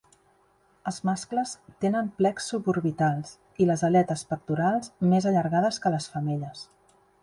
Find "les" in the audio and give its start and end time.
3.71-3.87, 5.99-6.15